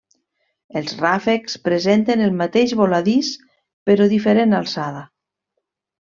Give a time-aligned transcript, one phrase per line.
[0.79, 3.29] Els ràfecs presenten el mateix voladís
[3.91, 5.05] però diferent alçada.